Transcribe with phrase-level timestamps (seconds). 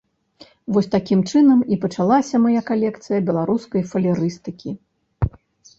[0.75, 4.69] Вось такім чынам і пачалася мая калекцыя беларускай фалерыстыкі.